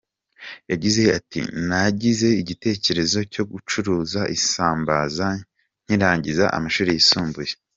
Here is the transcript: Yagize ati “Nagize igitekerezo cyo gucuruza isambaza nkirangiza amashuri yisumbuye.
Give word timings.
Yagize 0.71 1.03
ati 1.17 1.39
“Nagize 1.67 2.27
igitekerezo 2.41 3.19
cyo 3.33 3.43
gucuruza 3.51 4.21
isambaza 4.37 5.25
nkirangiza 5.83 6.45
amashuri 6.57 6.89
yisumbuye. 6.95 7.51